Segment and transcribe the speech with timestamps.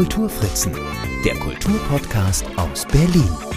[0.00, 0.72] Kulturfritzen,
[1.26, 3.49] der Kulturpodcast aus Berlin.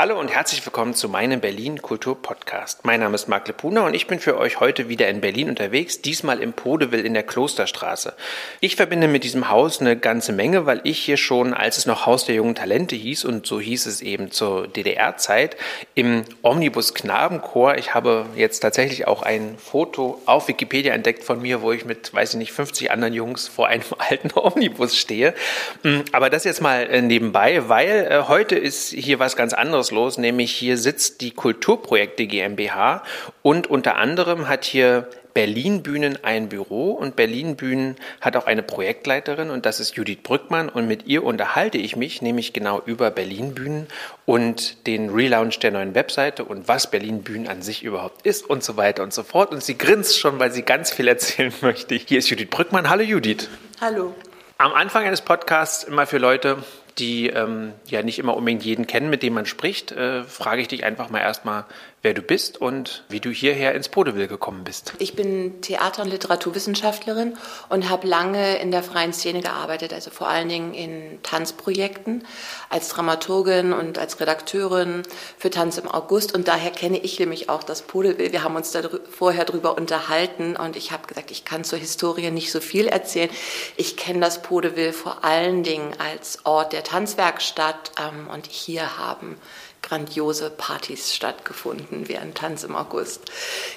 [0.00, 2.86] Hallo und herzlich willkommen zu meinem Berlin Kultur Podcast.
[2.86, 6.00] Mein Name ist Marc Lepuna und ich bin für euch heute wieder in Berlin unterwegs,
[6.00, 8.14] diesmal im Podeville in der Klosterstraße.
[8.60, 12.06] Ich verbinde mit diesem Haus eine ganze Menge, weil ich hier schon, als es noch
[12.06, 15.58] Haus der jungen Talente hieß und so hieß es eben zur DDR-Zeit,
[15.94, 21.60] im Omnibus Knabenchor, ich habe jetzt tatsächlich auch ein Foto auf Wikipedia entdeckt von mir,
[21.60, 25.34] wo ich mit, weiß ich nicht, 50 anderen Jungs vor einem alten Omnibus stehe.
[25.82, 29.89] Hm, aber das jetzt mal äh, nebenbei, weil äh, heute ist hier was ganz anderes
[29.90, 33.02] los, nämlich hier sitzt die Kulturprojekte GmbH
[33.42, 38.62] und unter anderem hat hier Berlin Bühnen ein Büro und Berlin Bühnen hat auch eine
[38.62, 43.10] Projektleiterin und das ist Judith Brückmann und mit ihr unterhalte ich mich nämlich genau über
[43.10, 43.86] Berlin Bühnen
[44.26, 48.64] und den Relaunch der neuen Webseite und was Berlin Bühnen an sich überhaupt ist und
[48.64, 51.94] so weiter und so fort und sie grinst schon, weil sie ganz viel erzählen möchte.
[51.94, 52.90] Hier ist Judith Brückmann.
[52.90, 53.48] Hallo Judith.
[53.80, 54.14] Hallo.
[54.58, 56.58] Am Anfang eines Podcasts immer für Leute,
[57.00, 60.68] die ähm, ja nicht immer unbedingt jeden kennen, mit dem man spricht, äh, frage ich
[60.68, 61.64] dich einfach mal erstmal,
[62.02, 64.94] wer du bist und wie du hierher ins Podeville gekommen bist.
[64.98, 67.36] Ich bin Theater- und Literaturwissenschaftlerin
[67.68, 72.26] und habe lange in der freien Szene gearbeitet, also vor allen Dingen in Tanzprojekten
[72.70, 75.02] als Dramaturgin und als Redakteurin
[75.36, 76.34] für Tanz im August.
[76.34, 78.32] Und daher kenne ich nämlich auch das Podeville.
[78.32, 82.30] Wir haben uns da vorher drüber unterhalten und ich habe gesagt, ich kann zur Historie
[82.30, 83.30] nicht so viel erzählen.
[83.76, 89.36] Ich kenne das Podeville vor allen Dingen als Ort der Tanzwerkstatt ähm, und hier haben
[89.82, 93.30] grandiose Partys stattgefunden während Tanz im August.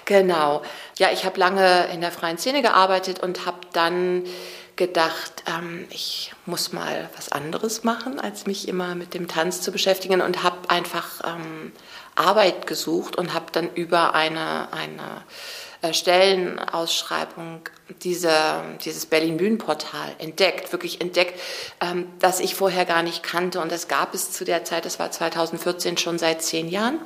[0.06, 0.62] Genau.
[0.98, 4.24] Ja, ich habe lange in der freien Szene gearbeitet und habe dann
[4.76, 9.72] gedacht, ähm, ich muss mal was anderes machen, als mich immer mit dem Tanz zu
[9.72, 11.72] beschäftigen und habe einfach ähm,
[12.16, 15.24] Arbeit gesucht und habe dann über eine, eine
[15.92, 17.62] Stellenausschreibung
[18.04, 18.32] diese,
[18.86, 21.40] dieses Berlin-Bühnenportal entdeckt, wirklich entdeckt,
[21.82, 23.60] ähm, das ich vorher gar nicht kannte.
[23.60, 27.00] Und das gab es zu der Zeit, das war 2014 schon seit zehn Jahren.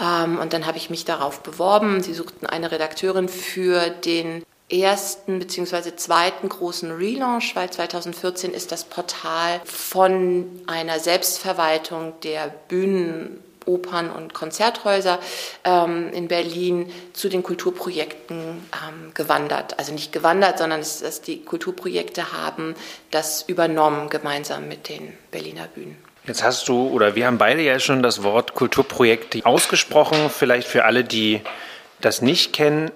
[0.00, 2.02] Ähm, und dann habe ich mich darauf beworben.
[2.02, 5.94] Sie suchten eine Redakteurin für den ersten bzw.
[5.96, 14.34] zweiten großen Relaunch, weil 2014 ist das Portal von einer Selbstverwaltung der Bühnen Opern und
[14.34, 15.18] Konzerthäuser
[15.64, 19.78] ähm, in Berlin zu den Kulturprojekten ähm, gewandert.
[19.78, 22.74] Also nicht gewandert, sondern es, dass die Kulturprojekte haben
[23.10, 25.96] das übernommen gemeinsam mit den Berliner Bühnen.
[26.26, 30.30] Jetzt hast du oder wir haben beide ja schon das Wort Kulturprojekte ausgesprochen.
[30.30, 31.42] Vielleicht für alle, die
[32.00, 32.90] das nicht kennen,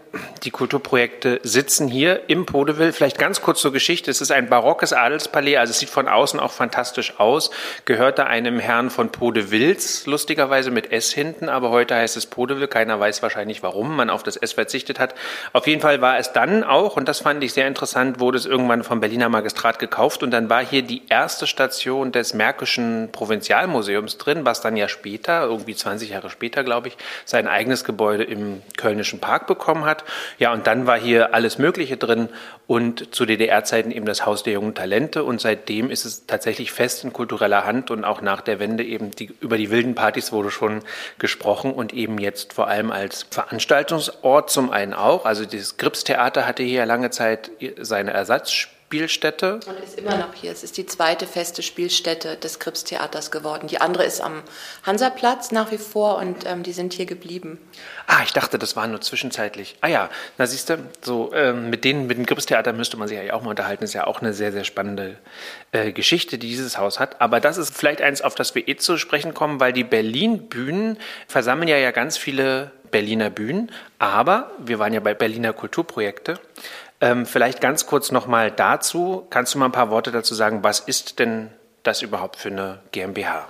[0.44, 2.92] die Kulturprojekte sitzen hier im Podeville.
[2.92, 4.10] Vielleicht ganz kurz zur Geschichte.
[4.10, 7.50] Es ist ein barockes Adelspalais, also es sieht von außen auch fantastisch aus.
[7.84, 12.68] Gehörte einem Herrn von Podevilles, lustigerweise mit S hinten, aber heute heißt es Podeville.
[12.68, 15.14] Keiner weiß wahrscheinlich, warum man auf das S verzichtet hat.
[15.52, 18.46] Auf jeden Fall war es dann auch, und das fand ich sehr interessant, wurde es
[18.46, 24.18] irgendwann vom Berliner Magistrat gekauft und dann war hier die erste Station des Märkischen Provinzialmuseums
[24.18, 28.62] drin, was dann ja später, irgendwie 20 Jahre später, glaube ich, sein eigenes Gebäude im
[28.76, 30.04] Kölnischen Park bekommen hat.
[30.38, 32.28] Ja, und dann war hier alles Mögliche drin
[32.66, 37.04] und zu DDR-Zeiten eben das Haus der jungen Talente und seitdem ist es tatsächlich fest
[37.04, 40.50] in kultureller Hand und auch nach der Wende eben die, über die wilden Partys wurde
[40.50, 40.82] schon
[41.18, 45.24] gesprochen und eben jetzt vor allem als Veranstaltungsort zum einen auch.
[45.24, 49.60] Also das Gripstheater hatte hier lange Zeit seine Ersatzspiele Spielstätte.
[49.66, 50.50] Und ist immer noch hier.
[50.50, 53.68] Es ist die zweite feste Spielstätte des Krippstheaters geworden.
[53.68, 54.42] Die andere ist am
[54.82, 57.58] Hansaplatz nach wie vor und ähm, die sind hier geblieben.
[58.06, 59.76] Ah, ich dachte, das war nur zwischenzeitlich.
[59.82, 63.22] Ah ja, na siehst du, so ähm, mit denen, mit dem Krippstheater müsste man sich
[63.22, 63.82] ja auch mal unterhalten.
[63.82, 65.18] Das ist ja auch eine sehr, sehr spannende
[65.72, 67.20] äh, Geschichte, die dieses Haus hat.
[67.20, 70.96] Aber das ist vielleicht eins, auf das wir eh zu sprechen kommen, weil die Berlin-Bühnen
[71.26, 76.40] versammeln ja ja ganz viele Berliner Bühnen, aber wir waren ja bei Berliner Kulturprojekte.
[77.00, 79.26] Ähm, vielleicht ganz kurz nochmal dazu.
[79.30, 81.50] Kannst du mal ein paar Worte dazu sagen, was ist denn
[81.84, 83.46] das überhaupt für eine GmbH?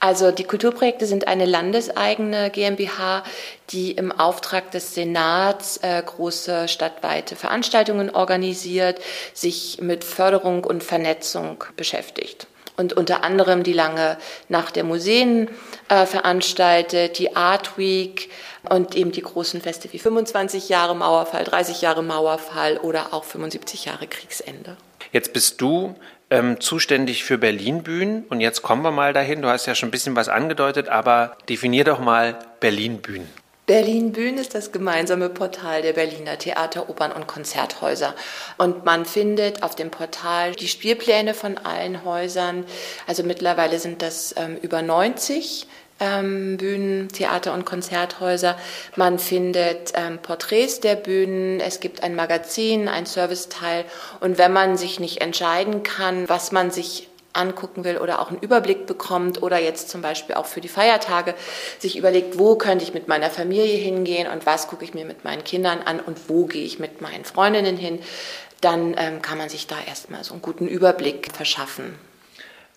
[0.00, 3.22] Also die Kulturprojekte sind eine landeseigene GmbH,
[3.70, 9.00] die im Auftrag des Senats äh, große stadtweite Veranstaltungen organisiert,
[9.34, 12.48] sich mit Förderung und Vernetzung beschäftigt
[12.80, 14.16] und unter anderem die lange
[14.48, 15.48] Nacht der Museen
[15.88, 18.30] äh, veranstaltet, die Art Week
[18.68, 23.86] und eben die großen Feste wie 25 Jahre Mauerfall, 30 Jahre Mauerfall oder auch 75
[23.86, 24.76] Jahre Kriegsende.
[25.12, 25.94] Jetzt bist du
[26.30, 29.42] ähm, zuständig für Berlin-Bühnen und jetzt kommen wir mal dahin.
[29.42, 33.28] Du hast ja schon ein bisschen was angedeutet, aber definier doch mal Berlin-Bühnen.
[33.70, 38.16] Berlin Bühnen ist das gemeinsame Portal der Berliner Theater, Opern und Konzerthäuser.
[38.58, 42.64] Und man findet auf dem Portal die Spielpläne von allen Häusern.
[43.06, 45.68] Also mittlerweile sind das ähm, über 90
[46.00, 48.56] ähm, Bühnen, Theater und Konzerthäuser.
[48.96, 53.84] Man findet ähm, Porträts der Bühnen, es gibt ein Magazin, ein Serviceteil.
[54.20, 58.40] Und wenn man sich nicht entscheiden kann, was man sich angucken will oder auch einen
[58.40, 61.34] Überblick bekommt oder jetzt zum Beispiel auch für die Feiertage
[61.78, 65.24] sich überlegt, wo könnte ich mit meiner Familie hingehen und was gucke ich mir mit
[65.24, 68.00] meinen Kindern an und wo gehe ich mit meinen Freundinnen hin,
[68.60, 71.94] dann ähm, kann man sich da erstmal so einen guten Überblick verschaffen.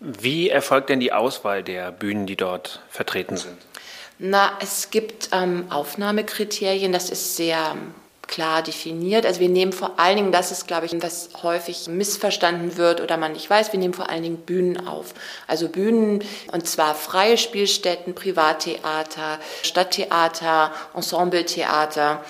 [0.05, 3.57] Wie erfolgt denn die Auswahl der Bühnen, die dort vertreten sind?
[4.19, 7.77] Na, es gibt ähm, Aufnahmekriterien, das ist sehr
[8.27, 9.25] klar definiert.
[9.25, 13.15] Also wir nehmen vor allen Dingen, das ist, glaube ich, was häufig missverstanden wird oder
[13.15, 15.13] man nicht weiß, wir nehmen vor allen Dingen Bühnen auf.
[15.47, 16.21] Also Bühnen,
[16.51, 22.25] und zwar freie Spielstätten, Privattheater, Stadttheater, Ensembletheater,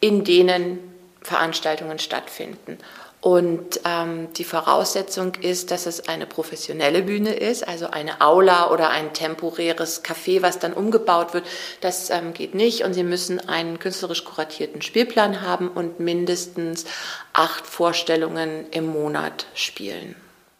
[0.00, 0.78] in denen
[1.20, 2.78] Veranstaltungen stattfinden.
[3.20, 8.90] Und ähm, die Voraussetzung ist, dass es eine professionelle Bühne ist, also eine Aula oder
[8.90, 11.44] ein temporäres Café, was dann umgebaut wird.
[11.80, 12.84] Das ähm, geht nicht.
[12.84, 16.84] Und Sie müssen einen künstlerisch kuratierten Spielplan haben und mindestens
[17.32, 20.14] acht Vorstellungen im Monat spielen.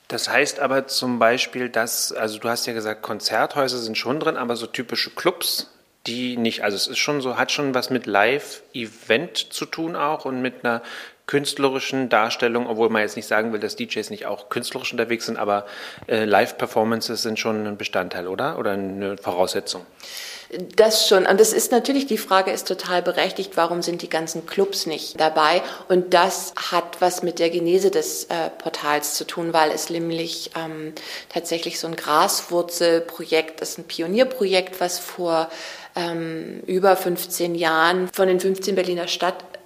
[0.08, 4.36] Das heißt aber zum Beispiel, dass, also du hast ja gesagt, Konzerthäuser sind schon drin,
[4.36, 5.70] aber so typische Clubs,
[6.06, 6.64] die nicht.
[6.64, 10.64] Also es ist schon so, hat schon was mit Live-Event zu tun auch und mit
[10.64, 10.82] einer
[11.28, 15.38] künstlerischen Darstellung, obwohl man jetzt nicht sagen will, dass DJs nicht auch künstlerisch unterwegs sind,
[15.38, 15.66] aber
[16.08, 18.58] äh, Live-Performances sind schon ein Bestandteil, oder?
[18.58, 19.84] Oder eine Voraussetzung?
[20.76, 21.26] Das schon.
[21.26, 25.20] Und das ist natürlich, die Frage ist total berechtigt, warum sind die ganzen Clubs nicht
[25.20, 25.60] dabei?
[25.88, 30.50] Und das hat was mit der Genese des äh, Portals zu tun, weil es nämlich
[30.56, 30.94] ähm,
[31.28, 35.50] tatsächlich so ein Graswurzelprojekt ist, ein Pionierprojekt, was vor
[35.94, 39.08] ähm, über 15 Jahren von den 15 Berliner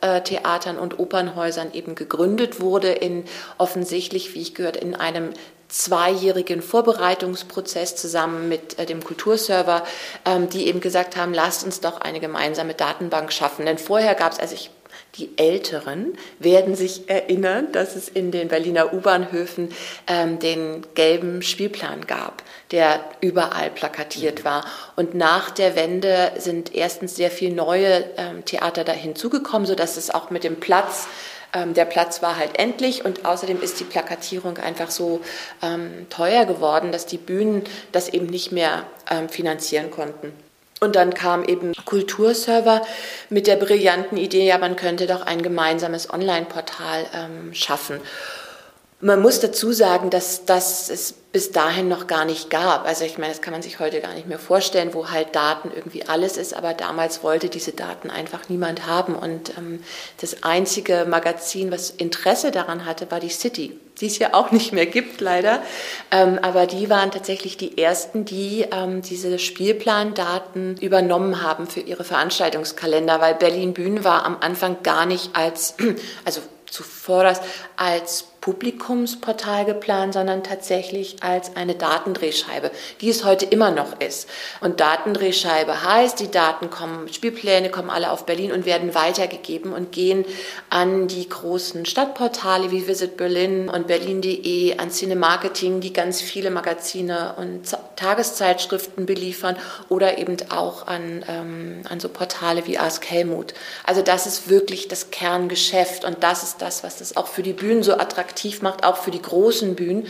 [0.03, 3.25] Stadttheatern und Opernhäusern eben gegründet wurde, in
[3.59, 5.31] offensichtlich, wie ich gehört, in einem
[5.69, 9.85] zweijährigen Vorbereitungsprozess zusammen mit äh, dem Kulturserver,
[10.27, 13.65] ähm, die eben gesagt haben, lasst uns doch eine gemeinsame Datenbank schaffen.
[13.65, 14.71] Denn vorher gab es, also ich
[15.17, 19.69] die Älteren werden sich erinnern, dass es in den Berliner U-Bahnhöfen
[20.07, 24.65] ähm, den gelben Spielplan gab, der überall plakatiert war.
[24.97, 30.11] Und nach der Wende sind erstens sehr viele neue ähm, Theater da hinzugekommen, sodass es
[30.11, 31.09] auch mit dem Platz
[31.55, 35.21] ähm, der Platz war halt endlich und außerdem ist die Plakatierung einfach so
[35.61, 40.33] ähm, teuer geworden, dass die Bühnen das eben nicht mehr ähm, finanzieren konnten.
[40.83, 42.83] Und dann kam eben Kulturserver
[43.29, 48.01] mit der brillanten Idee, ja, man könnte doch ein gemeinsames Online-Portal ähm, schaffen.
[49.05, 52.87] Man muss dazu sagen, dass, dass es bis dahin noch gar nicht gab.
[52.87, 55.73] Also ich meine, das kann man sich heute gar nicht mehr vorstellen, wo halt Daten
[55.75, 59.17] irgendwie alles ist, aber damals wollte diese Daten einfach niemand haben.
[59.17, 59.83] Und ähm,
[60.21, 64.73] das einzige Magazin, was Interesse daran hatte, war die City, die es ja auch nicht
[64.73, 65.65] mehr gibt, leider.
[66.13, 72.05] Ähm, aber die waren tatsächlich die ersten, die ähm, diese Spielplandaten übernommen haben für ihre
[72.05, 75.75] Veranstaltungskalender, weil Berlin Bühnen war am Anfang gar nicht als,
[76.25, 76.41] also
[76.71, 77.35] zuvor
[77.77, 84.29] als Publikumsportal geplant, sondern tatsächlich als eine Datendrehscheibe, die es heute immer noch ist.
[84.61, 89.93] Und Datendrehscheibe heißt, die Daten kommen, Spielpläne kommen alle auf Berlin und werden weitergegeben und
[89.93, 90.25] gehen
[90.71, 97.35] an die großen Stadtportale wie Visit Berlin und Berlin.de, an Cinemarketing, die ganz viele Magazine
[97.37, 97.63] und
[97.95, 99.57] Tageszeitschriften beliefern
[99.89, 103.55] oder eben auch an, ähm, an so Portale wie Ask Helmut.
[103.85, 107.53] Also das ist wirklich das Kerngeschäft und das ist das, was das auch für die
[107.53, 108.32] Bühnen so attraktiv
[108.63, 110.07] macht, auch für die großen Bühnen,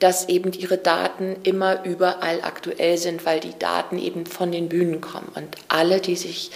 [0.00, 5.02] dass eben ihre Daten immer überall aktuell sind, weil die Daten eben von den Bühnen
[5.02, 5.30] kommen.
[5.34, 6.50] Und alle, die sich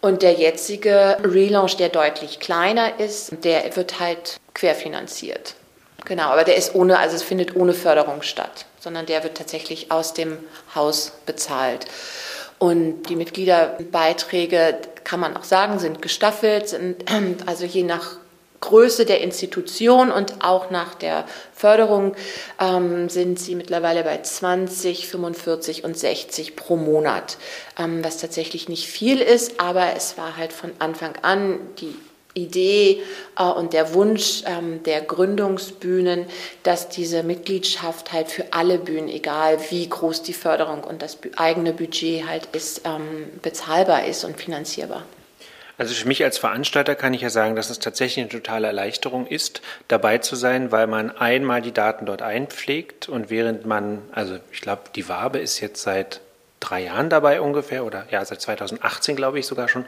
[0.00, 5.54] Und der jetzige Relaunch, der deutlich kleiner ist, der wird halt querfinanziert.
[6.04, 9.90] Genau, aber der ist ohne, also es findet ohne Förderung statt, sondern der wird tatsächlich
[9.90, 10.38] aus dem
[10.74, 11.86] Haus bezahlt.
[12.58, 17.04] Und die Mitgliederbeiträge, kann man auch sagen, sind gestaffelt, sind
[17.46, 18.16] also je nach
[18.60, 21.24] Größe der Institution und auch nach der
[21.54, 22.14] Förderung
[22.60, 27.38] ähm, sind sie mittlerweile bei 20, 45 und 60 pro Monat,
[27.78, 31.94] ähm, was tatsächlich nicht viel ist, aber es war halt von Anfang an die
[32.34, 33.02] Idee
[33.38, 36.26] äh, und der Wunsch ähm, der Gründungsbühnen,
[36.62, 41.72] dass diese Mitgliedschaft halt für alle Bühnen, egal wie groß die Förderung und das eigene
[41.72, 45.04] Budget halt ist, ähm, bezahlbar ist und finanzierbar.
[45.78, 49.26] Also für mich als Veranstalter kann ich ja sagen, dass es tatsächlich eine totale Erleichterung
[49.28, 54.38] ist, dabei zu sein, weil man einmal die Daten dort einpflegt und während man, also
[54.50, 56.20] ich glaube, die Wabe ist jetzt seit
[56.60, 59.84] drei Jahren dabei ungefähr oder ja, seit 2018 glaube ich sogar schon.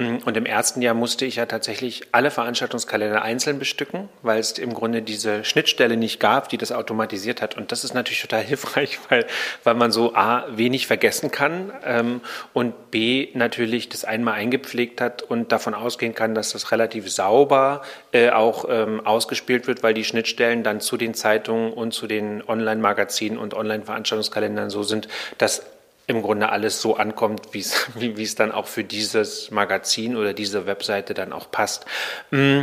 [0.00, 4.72] Und im ersten Jahr musste ich ja tatsächlich alle Veranstaltungskalender einzeln bestücken, weil es im
[4.72, 7.56] Grunde diese Schnittstelle nicht gab, die das automatisiert hat.
[7.56, 9.26] Und das ist natürlich total hilfreich, weil,
[9.62, 12.22] weil man so A, wenig vergessen kann ähm,
[12.54, 17.82] und B, natürlich das einmal eingepflegt hat und davon ausgehen kann, dass das relativ sauber
[18.12, 22.42] äh, auch ähm, ausgespielt wird, weil die Schnittstellen dann zu den Zeitungen und zu den
[22.46, 25.62] Online-Magazinen und Online-Veranstaltungskalendern so sind, dass
[26.10, 31.14] im Grunde alles so ankommt, wie es, dann auch für dieses Magazin oder diese Webseite
[31.14, 31.86] dann auch passt.
[32.30, 32.62] Mm,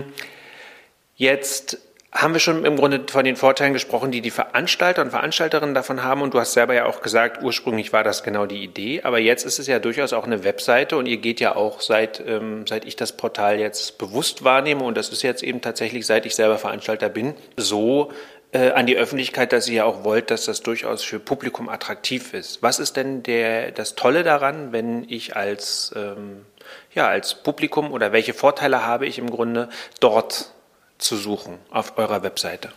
[1.15, 1.79] jetzt
[2.13, 6.03] haben wir schon im Grunde von den Vorteilen gesprochen, die die Veranstalter und Veranstalterinnen davon
[6.03, 6.21] haben.
[6.21, 9.01] Und du hast selber ja auch gesagt, ursprünglich war das genau die Idee.
[9.03, 12.23] Aber jetzt ist es ja durchaus auch eine Webseite und ihr geht ja auch seit,
[12.25, 16.25] ähm, seit ich das Portal jetzt bewusst wahrnehme, und das ist jetzt eben tatsächlich, seit
[16.25, 18.11] ich selber Veranstalter bin, so
[18.51, 22.33] äh, an die Öffentlichkeit, dass ihr ja auch wollt, dass das durchaus für Publikum attraktiv
[22.33, 22.63] ist.
[22.63, 26.45] Was ist denn der, das Tolle daran, wenn ich als, ähm,
[26.93, 30.51] ja, als Publikum oder welche Vorteile habe ich im Grunde dort
[30.97, 32.71] zu suchen auf eurer Webseite?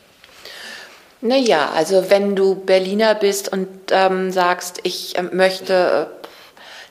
[1.23, 6.27] Naja, also wenn du Berliner bist und ähm, sagst, ich äh, möchte äh,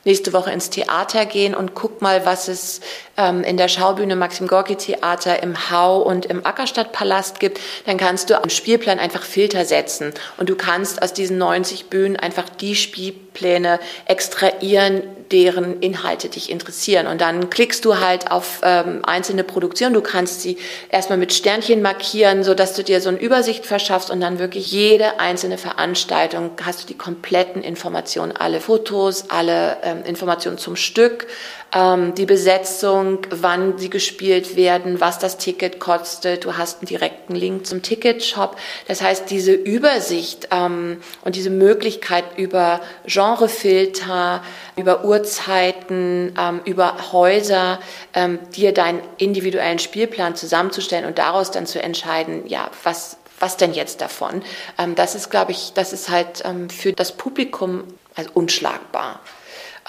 [0.06, 2.82] nächste Woche ins Theater gehen und guck mal, was es
[3.20, 8.30] ähm, in der Schaubühne Maxim Gorki Theater im Hau und im Ackerstadtpalast gibt, dann kannst
[8.30, 12.76] du am Spielplan einfach Filter setzen und du kannst aus diesen 90 Bühnen einfach die
[12.76, 17.06] Spielpläne extrahieren, deren Inhalte dich interessieren.
[17.06, 19.94] Und dann klickst du halt auf ähm, einzelne Produktionen.
[19.94, 20.58] Du kannst sie
[20.90, 24.72] erstmal mit Sternchen markieren, so dass du dir so eine Übersicht verschaffst und dann wirklich
[24.72, 31.28] jede einzelne Veranstaltung hast du die kompletten Informationen, alle Fotos, alle ähm, Informationen zum Stück,
[31.74, 36.46] ähm, die Besetzung, wann sie gespielt werden, was das Ticket kostet.
[36.46, 38.58] Du hast einen direkten Link zum Ticketshop.
[38.88, 44.44] Das heißt, diese Übersicht ähm, und diese Möglichkeit über Genrefilter,
[44.76, 47.80] über Uhrzeiten, ähm, über Häuser,
[48.14, 53.74] ähm, dir deinen individuellen Spielplan zusammenzustellen und daraus dann zu entscheiden, ja, was was denn
[53.74, 54.44] jetzt davon?
[54.78, 57.84] Ähm, das ist, glaube ich, das ist halt ähm, für das Publikum
[58.16, 59.22] also unschlagbar.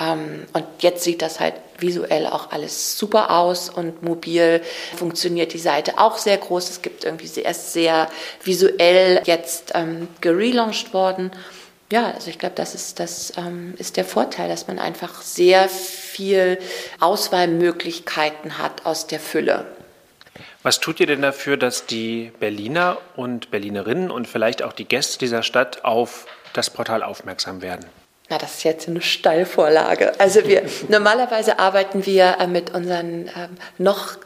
[0.00, 4.62] Ähm, und jetzt sieht das halt visuell auch alles super aus und mobil
[4.97, 6.71] funktioniert die Seite auch sehr groß.
[6.71, 8.09] Es gibt irgendwie erst sehr
[8.42, 11.30] visuell jetzt ähm, gelauncht worden.
[11.92, 15.69] Ja, also ich glaube, das ist, das ähm, ist der Vorteil, dass man einfach sehr
[15.69, 16.59] viel
[17.00, 19.66] Auswahlmöglichkeiten hat aus der Fülle.
[20.62, 25.19] Was tut ihr denn dafür, dass die Berliner und Berlinerinnen und vielleicht auch die Gäste
[25.19, 27.87] dieser Stadt auf das Portal aufmerksam werden?
[28.31, 30.19] Na, das ist jetzt eine Steilvorlage.
[30.21, 34.17] Also wir normalerweise arbeiten wir äh, mit unseren ähm, noch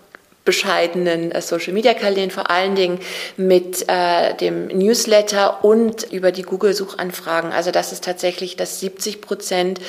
[0.44, 3.00] bescheidenen äh, Social Media Kanälen, vor allen Dingen
[3.38, 7.50] mit äh, dem Newsletter und über die Google Suchanfragen.
[7.50, 9.80] Also das ist tatsächlich, dass 70 Prozent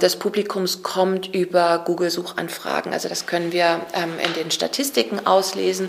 [0.00, 2.92] des Publikums kommt über Google Suchanfragen.
[2.92, 5.88] Also das können wir ähm, in den Statistiken auslesen.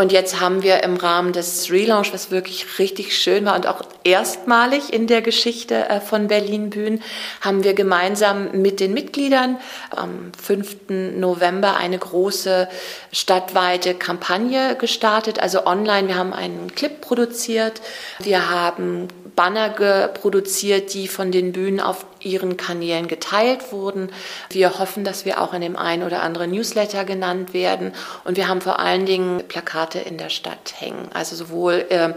[0.00, 3.82] Und jetzt haben wir im Rahmen des Relaunch, was wirklich richtig schön war und auch
[4.04, 7.02] erstmalig in der Geschichte äh, von Berlin Bühnen,
[7.40, 9.58] haben wir gemeinsam mit den Mitgliedern
[9.90, 11.16] am 5.
[11.16, 12.68] November eine große
[13.10, 16.06] stadtweite Kampagne gestartet, also online.
[16.06, 17.80] Wir haben einen Clip produziert.
[18.20, 19.68] Wir haben Banner
[20.08, 24.10] produziert, die von den Bühnen auf ihren Kanälen geteilt wurden.
[24.50, 27.92] Wir hoffen, dass wir auch in dem einen oder anderen Newsletter genannt werden.
[28.24, 32.12] Und wir haben vor allen Dingen Plakate in der Stadt hängen, also sowohl äh,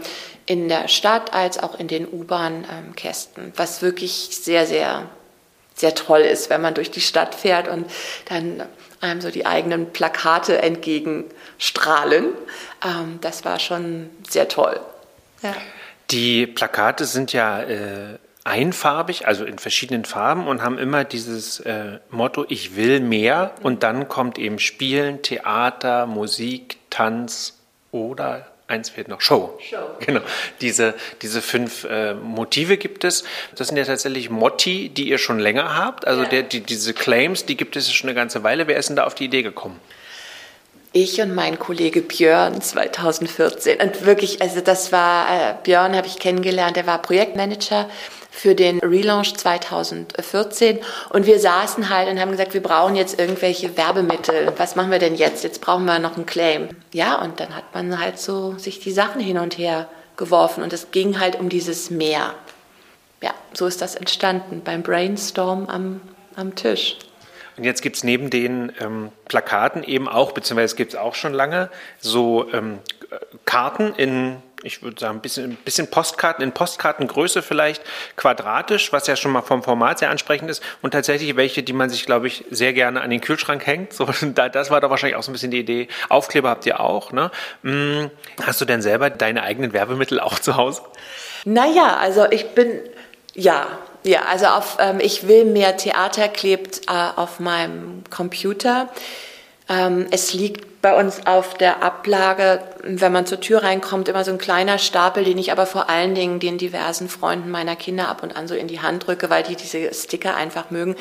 [0.46, 5.08] in der Stadt als auch in den U-Bahn-Kästen, was wirklich sehr, sehr,
[5.74, 7.90] sehr toll ist, wenn man durch die Stadt fährt und
[8.28, 8.62] dann
[9.00, 12.26] einem so die eigenen Plakate entgegenstrahlen.
[12.84, 14.80] Ähm, das war schon sehr toll.
[15.42, 15.54] Ja.
[16.10, 21.98] Die Plakate sind ja äh, einfarbig, also in verschiedenen Farben und haben immer dieses äh,
[22.10, 23.54] Motto, ich will mehr.
[23.62, 27.61] Und dann kommt eben Spielen, Theater, Musik, Tanz
[27.92, 29.58] oder eins fehlt noch, Show.
[29.62, 29.76] Show.
[30.00, 30.22] Genau.
[30.60, 33.22] Diese, diese fünf äh, Motive gibt es.
[33.54, 36.06] Das sind ja tatsächlich Motti, die ihr schon länger habt.
[36.06, 36.28] Also Ja.
[36.28, 38.66] der, die, diese Claims, die gibt es schon eine ganze Weile.
[38.66, 39.78] Wer ist denn da auf die Idee gekommen?
[40.94, 43.80] Ich und mein Kollege Björn 2014.
[43.80, 47.88] Und wirklich, also das war, äh, Björn habe ich kennengelernt, der war Projektmanager
[48.30, 50.80] für den Relaunch 2014.
[51.08, 54.52] Und wir saßen halt und haben gesagt, wir brauchen jetzt irgendwelche Werbemittel.
[54.58, 55.44] Was machen wir denn jetzt?
[55.44, 56.68] Jetzt brauchen wir noch einen Claim.
[56.92, 60.62] Ja, und dann hat man halt so sich die Sachen hin und her geworfen.
[60.62, 62.34] Und es ging halt um dieses Meer.
[63.22, 66.02] Ja, so ist das entstanden beim Brainstorm am,
[66.36, 66.98] am Tisch.
[67.56, 71.14] Und jetzt gibt es neben den ähm, Plakaten eben auch, beziehungsweise es gibt es auch
[71.14, 72.78] schon lange, so ähm,
[73.10, 77.82] äh, Karten in, ich würde sagen, ein bisschen, ein bisschen Postkarten, in Postkartengröße vielleicht,
[78.16, 80.62] quadratisch, was ja schon mal vom Format sehr ansprechend ist.
[80.80, 83.92] Und tatsächlich welche, die man sich, glaube ich, sehr gerne an den Kühlschrank hängt.
[83.92, 85.88] So, da, das war doch wahrscheinlich auch so ein bisschen die Idee.
[86.08, 87.12] Aufkleber habt ihr auch.
[87.12, 87.30] Ne?
[87.62, 88.10] Hm,
[88.42, 90.82] hast du denn selber deine eigenen Werbemittel auch zu Hause?
[91.44, 92.80] Naja, also ich bin,
[93.34, 93.66] ja,
[94.04, 98.88] ja, also auf, ähm, ich will mehr Theater klebt äh, auf meinem Computer.
[99.68, 104.32] Ähm, es liegt bei uns auf der Ablage, wenn man zur Tür reinkommt, immer so
[104.32, 108.24] ein kleiner Stapel, den ich aber vor allen Dingen den diversen Freunden meiner Kinder ab
[108.24, 110.96] und an so in die Hand drücke, weil die diese Sticker einfach mögen.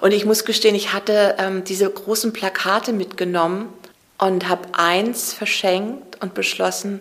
[0.00, 3.72] Und ich muss gestehen, ich hatte ähm, diese großen Plakate mitgenommen
[4.18, 7.00] und habe eins verschenkt und beschlossen,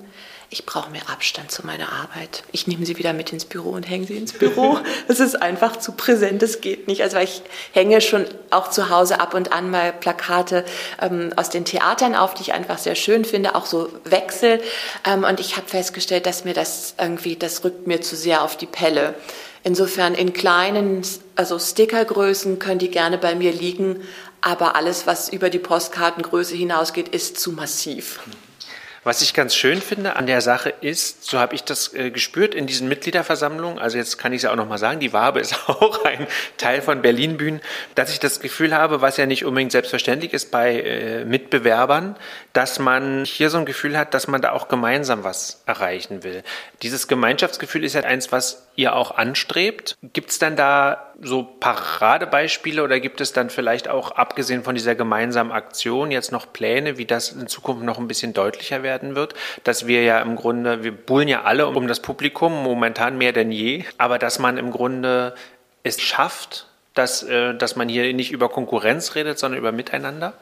[0.53, 2.43] ich brauche mehr Abstand zu meiner Arbeit.
[2.51, 4.77] Ich nehme sie wieder mit ins Büro und hänge sie ins Büro.
[5.07, 7.01] Es ist einfach zu präsent, es geht nicht.
[7.01, 7.41] Also ich
[7.71, 10.63] hänge schon auch zu Hause ab und an mal Plakate
[11.01, 14.61] ähm, aus den Theatern auf, die ich einfach sehr schön finde, auch so Wechsel.
[15.05, 18.55] Ähm, und ich habe festgestellt, dass mir das irgendwie, das rückt mir zu sehr auf
[18.55, 19.15] die Pelle.
[19.63, 21.01] Insofern in kleinen,
[21.35, 24.01] also Stickergrößen können die gerne bei mir liegen,
[24.41, 28.19] aber alles, was über die Postkartengröße hinausgeht, ist zu massiv.
[29.03, 32.55] Was ich ganz schön finde an der Sache ist, so habe ich das äh, gespürt
[32.55, 35.57] in diesen Mitgliederversammlungen, also jetzt kann ich es ja auch nochmal sagen, die Wabe ist
[35.67, 36.25] auch ein
[36.57, 37.59] Teil von Berlin Bühnen,
[37.95, 42.15] dass ich das Gefühl habe, was ja nicht unbedingt selbstverständlich ist bei äh, Mitbewerbern,
[42.53, 46.43] dass man hier so ein Gefühl hat, dass man da auch gemeinsam was erreichen will.
[46.81, 49.97] Dieses Gemeinschaftsgefühl ist ja eins, was ihr auch anstrebt.
[50.13, 54.95] Gibt es dann da so Paradebeispiele oder gibt es dann vielleicht auch, abgesehen von dieser
[54.95, 59.33] gemeinsamen Aktion, jetzt noch Pläne, wie das in Zukunft noch ein bisschen deutlicher werden wird?
[59.63, 63.51] Dass wir ja im Grunde, wir bullen ja alle um das Publikum, momentan mehr denn
[63.51, 65.35] je, aber dass man im Grunde
[65.83, 70.33] es schafft, dass, äh, dass man hier nicht über Konkurrenz redet, sondern über Miteinander?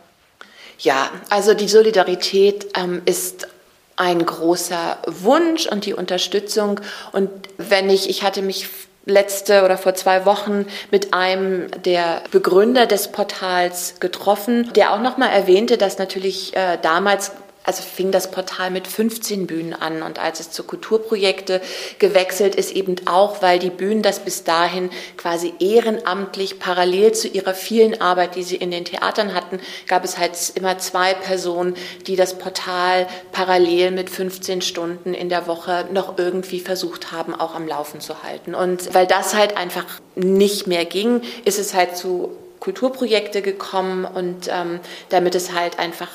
[0.79, 3.47] Ja, also die Solidarität ähm, ist
[3.95, 6.79] ein großer Wunsch und die Unterstützung.
[7.11, 8.67] Und wenn ich, ich hatte mich
[9.05, 15.29] letzte oder vor zwei Wochen mit einem der Begründer des Portals getroffen, der auch nochmal
[15.29, 17.31] erwähnte, dass natürlich äh, damals
[17.63, 21.61] also fing das Portal mit 15 Bühnen an und als es zu Kulturprojekte
[21.99, 27.53] gewechselt ist, eben auch, weil die Bühnen das bis dahin quasi ehrenamtlich parallel zu ihrer
[27.53, 31.75] vielen Arbeit, die sie in den Theatern hatten, gab es halt immer zwei Personen,
[32.07, 37.53] die das Portal parallel mit 15 Stunden in der Woche noch irgendwie versucht haben, auch
[37.53, 38.55] am Laufen zu halten.
[38.55, 44.47] Und weil das halt einfach nicht mehr ging, ist es halt zu Kulturprojekte gekommen und
[44.47, 46.09] ähm, damit es halt einfach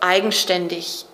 [0.00, 1.06] eigenständig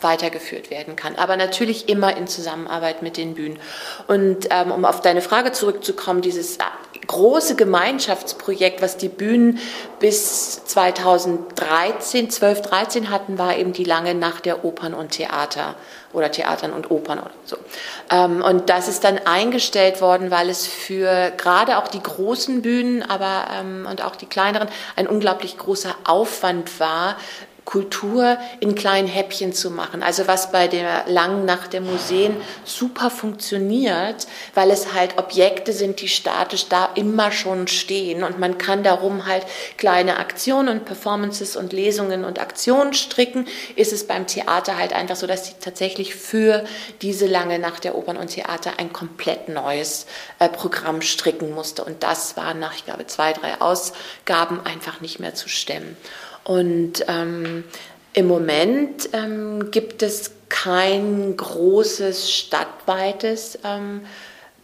[0.00, 1.16] weitergeführt werden kann.
[1.16, 3.58] Aber natürlich immer in Zusammenarbeit mit den Bühnen.
[4.06, 6.58] Und ähm, um auf deine Frage zurückzukommen, dieses
[7.06, 9.58] große Gemeinschaftsprojekt, was die Bühnen
[9.98, 15.74] bis 2013, 12, 13 hatten, war eben die lange Nacht der Opern und Theater
[16.12, 17.56] oder Theatern und Opern oder so.
[18.10, 23.02] Ähm, und das ist dann eingestellt worden, weil es für gerade auch die großen Bühnen,
[23.02, 27.16] aber ähm, und auch die kleineren ein unglaublich großer Aufwand war,
[27.68, 30.02] Kultur in kleinen Häppchen zu machen.
[30.02, 36.00] Also was bei der langen Nacht der Museen super funktioniert, weil es halt Objekte sind,
[36.00, 39.44] die statisch da immer schon stehen und man kann darum halt
[39.76, 45.16] kleine Aktionen und Performances und Lesungen und Aktionen stricken, ist es beim Theater halt einfach
[45.16, 46.64] so, dass sie tatsächlich für
[47.02, 50.06] diese lange Nacht der Opern und Theater ein komplett neues
[50.38, 55.20] äh, Programm stricken musste und das war nach, ich glaube, zwei, drei Ausgaben einfach nicht
[55.20, 55.98] mehr zu stemmen.
[56.48, 57.64] Und ähm,
[58.14, 64.00] im Moment ähm, gibt es kein großes stadtweites ähm,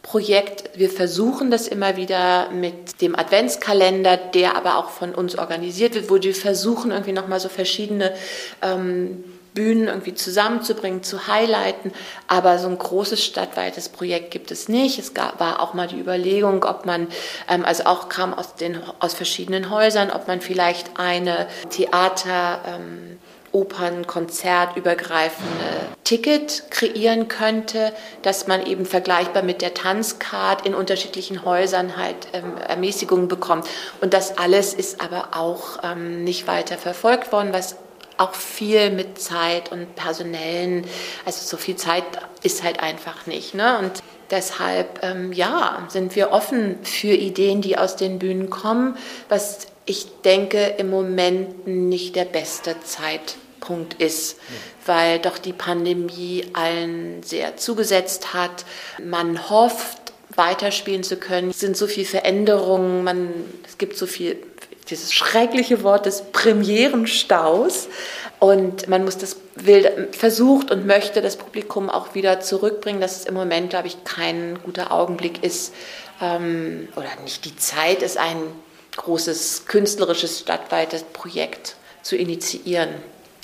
[0.02, 0.70] Projekt.
[0.78, 6.08] Wir versuchen das immer wieder mit dem Adventskalender, der aber auch von uns organisiert wird,
[6.08, 8.14] wo wir versuchen irgendwie nochmal so verschiedene
[8.62, 9.22] ähm,
[9.54, 11.92] Bühnen irgendwie zusammenzubringen, zu highlighten.
[12.26, 14.98] Aber so ein großes stadtweites Projekt gibt es nicht.
[14.98, 17.08] Es gab, war auch mal die Überlegung, ob man,
[17.48, 23.18] ähm, also auch kam aus, den, aus verschiedenen Häusern, ob man vielleicht eine Theater, ähm,
[23.54, 31.44] Opern, Konzert übergreifende Ticket kreieren könnte, dass man eben vergleichbar mit der Tanzcard in unterschiedlichen
[31.44, 33.68] Häusern halt ähm, Ermäßigungen bekommt.
[34.00, 37.76] Und das alles ist aber auch ähm, nicht weiter verfolgt worden, was
[38.16, 40.86] auch viel mit Zeit und personellen,
[41.24, 42.04] also so viel Zeit
[42.42, 43.54] ist halt einfach nicht.
[43.54, 43.78] Ne?
[43.78, 43.92] Und
[44.30, 48.96] deshalb, ähm, ja, sind wir offen für Ideen, die aus den Bühnen kommen,
[49.28, 54.38] was ich denke im Moment nicht der beste Zeitpunkt ist,
[54.86, 58.64] weil doch die Pandemie allen sehr zugesetzt hat.
[59.02, 60.04] Man hofft,
[60.36, 61.50] weiterspielen zu können.
[61.50, 63.30] Es sind so viele Veränderungen, man,
[63.66, 64.36] es gibt so viel
[64.90, 67.88] dieses schreckliche Wort des Premierenstaus.
[68.38, 73.24] Und man muss das will, versucht und möchte das Publikum auch wieder zurückbringen, dass es
[73.26, 75.72] im Moment, glaube ich, kein guter Augenblick ist
[76.20, 78.36] ähm, oder nicht die Zeit ist, ein
[78.96, 82.90] großes künstlerisches stadtweites Projekt zu initiieren.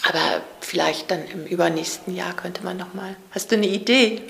[0.08, 3.16] Aber vielleicht dann im übernächsten Jahr könnte man noch mal.
[3.32, 4.22] Hast du eine Idee?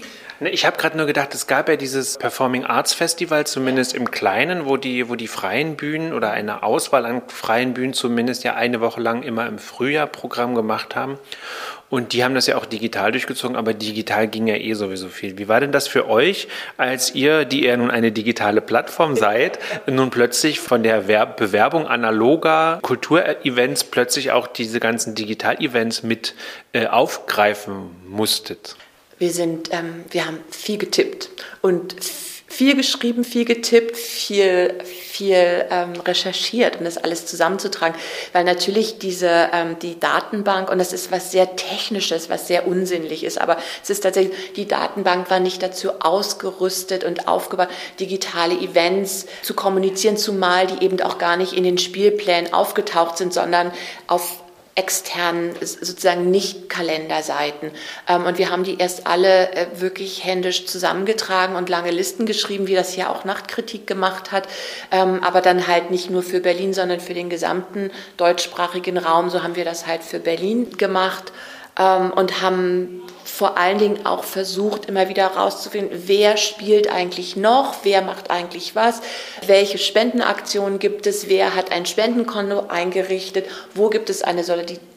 [0.42, 4.11] Ne, ich habe gerade nur gedacht, es gab ja dieses Performing Arts Festival, zumindest im
[4.11, 8.55] Kleinen, wo die, wo die freien Bühnen oder eine Auswahl an freien Bühnen zumindest ja
[8.55, 11.18] eine Woche lang immer im Frühjahr Programm gemacht haben.
[11.90, 15.37] Und die haben das ja auch digital durchgezogen, aber digital ging ja eh sowieso viel.
[15.37, 16.48] Wie war denn das für euch,
[16.79, 22.79] als ihr, die ihr nun eine digitale Plattform seid, nun plötzlich von der Bewerbung analoger
[22.81, 26.35] Kulturevents plötzlich auch diese ganzen Digital-Events mit
[26.72, 28.76] äh, aufgreifen musstet?
[29.20, 31.28] Wir sind, ähm, wir haben viel getippt
[31.61, 31.94] und
[32.50, 37.94] viel geschrieben, viel getippt, viel, viel ähm, recherchiert, um das alles zusammenzutragen,
[38.33, 43.22] weil natürlich diese ähm, die Datenbank und das ist was sehr Technisches, was sehr unsinnlich
[43.22, 47.68] ist, aber es ist tatsächlich die Datenbank war nicht dazu ausgerüstet und aufgebaut,
[48.00, 53.35] digitale Events zu kommunizieren, zumal die eben auch gar nicht in den Spielplänen aufgetaucht sind,
[53.35, 53.70] sondern
[54.06, 54.39] auf
[54.81, 57.71] externen, sozusagen nicht Kalenderseiten.
[58.09, 62.66] Ähm, und wir haben die erst alle äh, wirklich händisch zusammengetragen und lange Listen geschrieben,
[62.66, 64.49] wie das ja auch Nachtkritik gemacht hat.
[64.90, 69.29] Ähm, aber dann halt nicht nur für Berlin, sondern für den gesamten deutschsprachigen Raum.
[69.29, 71.31] So haben wir das halt für Berlin gemacht
[71.79, 77.77] ähm, und haben vor allen Dingen auch versucht, immer wieder herauszufinden, wer spielt eigentlich noch,
[77.85, 79.01] wer macht eigentlich was,
[79.47, 84.45] welche Spendenaktionen gibt es, wer hat ein Spendenkonto eingerichtet, wo gibt es eine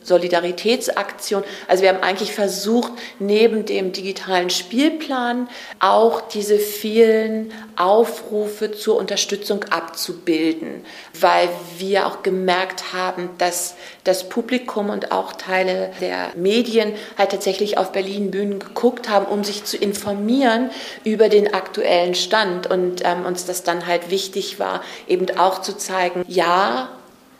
[0.03, 1.43] Solidaritätsaktion.
[1.67, 5.47] Also wir haben eigentlich versucht, neben dem digitalen Spielplan
[5.79, 10.85] auch diese vielen Aufrufe zur Unterstützung abzubilden,
[11.19, 17.77] weil wir auch gemerkt haben, dass das Publikum und auch Teile der Medien halt tatsächlich
[17.77, 20.69] auf Berlin Bühnen geguckt haben, um sich zu informieren
[21.03, 25.77] über den aktuellen Stand und ähm, uns das dann halt wichtig war, eben auch zu
[25.77, 26.89] zeigen, ja,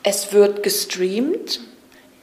[0.04, 1.62] es wird gestreamt,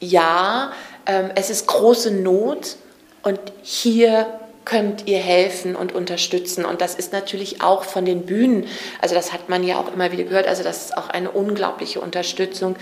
[0.00, 0.72] ja,
[1.06, 2.76] ähm, es ist große Not
[3.22, 4.26] und hier
[4.64, 6.64] könnt ihr helfen und unterstützen.
[6.64, 8.66] Und das ist natürlich auch von den Bühnen,
[9.00, 12.00] also das hat man ja auch immer wieder gehört, also das ist auch eine unglaubliche
[12.00, 12.76] Unterstützung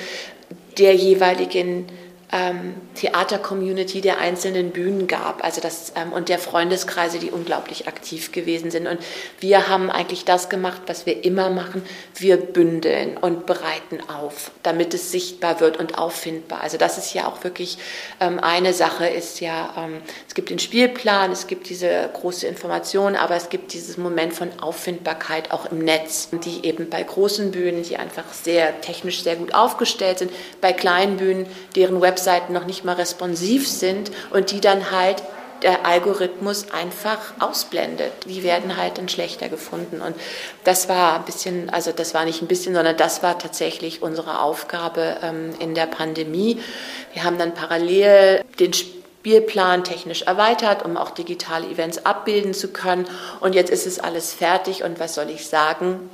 [0.76, 1.86] der jeweiligen
[2.30, 8.32] ähm, Theater-Community der einzelnen Bühnen gab, also das ähm, und der Freundeskreise, die unglaublich aktiv
[8.32, 8.86] gewesen sind.
[8.86, 8.98] Und
[9.40, 11.82] wir haben eigentlich das gemacht, was wir immer machen:
[12.14, 16.60] Wir bündeln und bereiten auf, damit es sichtbar wird und auffindbar.
[16.60, 17.78] Also das ist ja auch wirklich
[18.20, 19.06] ähm, eine Sache.
[19.06, 23.72] Ist ja, ähm, es gibt den Spielplan, es gibt diese große Information, aber es gibt
[23.72, 28.82] dieses Moment von Auffindbarkeit auch im Netz, die eben bei großen Bühnen, die einfach sehr
[28.82, 33.68] technisch sehr gut aufgestellt sind, bei kleinen Bühnen, deren Web Webseiten noch nicht mal responsiv
[33.68, 35.22] sind und die dann halt
[35.62, 38.12] der Algorithmus einfach ausblendet.
[38.26, 40.00] Die werden halt dann schlechter gefunden.
[40.00, 40.14] Und
[40.64, 44.40] das war ein bisschen, also das war nicht ein bisschen, sondern das war tatsächlich unsere
[44.40, 46.60] Aufgabe ähm, in der Pandemie.
[47.12, 53.06] Wir haben dann parallel den Spielplan technisch erweitert, um auch digitale Events abbilden zu können.
[53.40, 54.84] Und jetzt ist es alles fertig.
[54.84, 56.10] Und was soll ich sagen?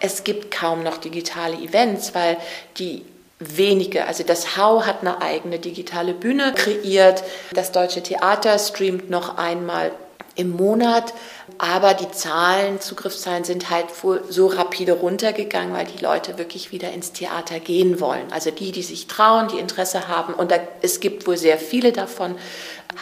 [0.00, 2.38] Es gibt kaum noch digitale Events, weil
[2.78, 3.04] die
[3.40, 4.06] wenige.
[4.06, 7.24] Also das Hau hat eine eigene digitale Bühne kreiert.
[7.52, 9.90] Das Deutsche Theater streamt noch einmal
[10.36, 11.12] im Monat,
[11.58, 13.86] aber die Zahlen, Zugriffszahlen sind halt
[14.28, 18.30] so rapide runtergegangen, weil die Leute wirklich wieder ins Theater gehen wollen.
[18.30, 21.92] Also die, die sich trauen, die Interesse haben, und da, es gibt wohl sehr viele
[21.92, 22.36] davon,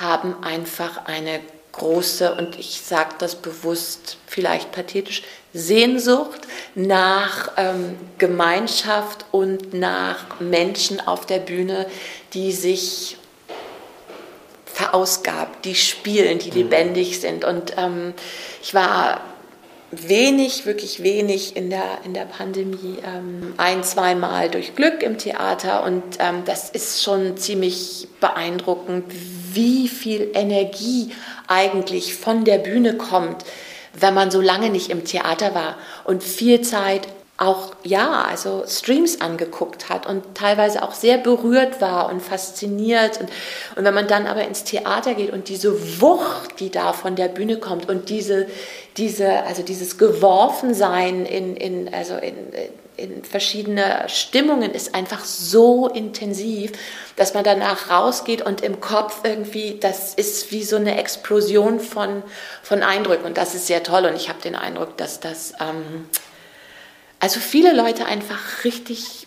[0.01, 1.41] haben einfach eine
[1.79, 5.23] große, und ich sage das bewusst vielleicht pathetisch,
[5.55, 11.87] Sehnsucht nach ähm, Gemeinschaft und nach Menschen auf der Bühne,
[12.35, 13.17] die sich
[14.67, 16.57] verausgabt, die spielen, die mhm.
[16.57, 17.45] lebendig sind.
[17.45, 18.15] Und ähm,
[18.63, 19.21] ich war
[19.91, 25.85] wenig, wirklich wenig in der, in der Pandemie, ähm, ein, zweimal durch Glück im Theater.
[25.85, 29.05] Und ähm, das ist schon ziemlich beeindruckend,
[29.53, 31.13] wie viel Energie
[31.47, 33.45] eigentlich von der Bühne kommt,
[33.95, 35.77] wenn man so lange nicht im Theater war.
[36.05, 42.11] Und viel Zeit auch ja, also Streams angeguckt hat und teilweise auch sehr berührt war
[42.11, 43.21] und fasziniert.
[43.21, 43.31] Und,
[43.77, 47.29] und wenn man dann aber ins Theater geht und diese Wucht, die da von der
[47.29, 48.49] Bühne kommt und diese,
[48.97, 52.35] diese, also dieses Geworfensein in, in, also in,
[52.97, 56.73] in verschiedene Stimmungen ist einfach so intensiv,
[57.15, 62.25] dass man danach rausgeht und im Kopf irgendwie, das ist wie so eine Explosion von,
[62.65, 66.09] von Eindrücken und das ist sehr toll und ich habe den Eindruck, dass das ähm,
[67.21, 69.27] also viele Leute einfach richtig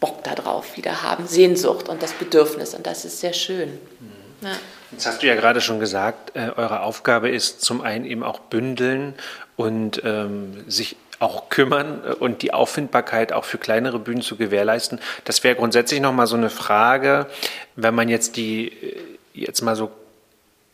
[0.00, 3.70] Bock darauf wieder haben, Sehnsucht und das Bedürfnis und das ist sehr schön.
[3.70, 4.46] Mhm.
[4.46, 4.56] Ja.
[4.92, 8.38] Jetzt hast du ja gerade schon gesagt, äh, eure Aufgabe ist zum einen eben auch
[8.38, 9.14] bündeln
[9.56, 15.00] und ähm, sich auch kümmern und die Auffindbarkeit auch für kleinere Bühnen zu gewährleisten.
[15.24, 17.26] Das wäre grundsätzlich nochmal so eine Frage,
[17.74, 19.02] wenn man jetzt die äh,
[19.34, 19.90] jetzt mal so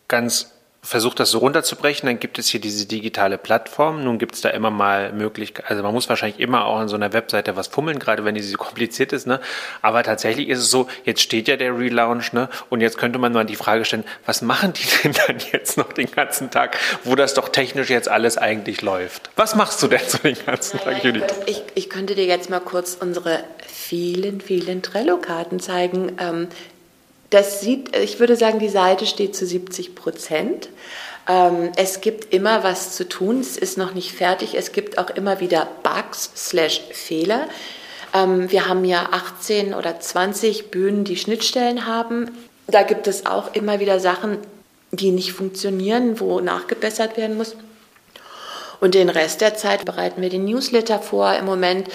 [0.09, 0.52] ganz
[0.85, 4.03] versucht das so runterzubrechen, dann gibt es hier diese digitale Plattform.
[4.03, 6.97] Nun gibt es da immer mal Möglichkeiten, also man muss wahrscheinlich immer auch an so
[6.97, 9.41] einer Webseite was fummeln, gerade wenn die so kompliziert ist, ne?
[9.81, 12.49] Aber tatsächlich ist es so, jetzt steht ja der Relaunch, ne?
[12.69, 15.93] Und jetzt könnte man mal die Frage stellen, was machen die denn dann jetzt noch
[15.93, 19.31] den ganzen Tag, wo das doch technisch jetzt alles eigentlich läuft?
[19.37, 21.25] Was machst du denn so den ganzen naja, Tag, Judith?
[21.47, 26.17] Ich, ich, könnte dir jetzt mal kurz unsere vielen, vielen Trello-Karten zeigen.
[26.19, 26.49] Ähm,
[27.33, 30.69] das sieht, ich würde sagen, die Seite steht zu 70 Prozent.
[31.29, 35.11] Ähm, es gibt immer was zu tun, es ist noch nicht fertig, es gibt auch
[35.11, 37.49] immer wieder Bugs slash Fehler.
[38.13, 42.31] Ähm, wir haben ja 18 oder 20 Bühnen, die Schnittstellen haben.
[42.67, 44.39] Da gibt es auch immer wieder Sachen,
[44.91, 47.57] die nicht funktionieren, wo nachgebessert werden muss.
[48.81, 51.33] Und den Rest der Zeit bereiten wir den Newsletter vor.
[51.35, 51.89] Im Moment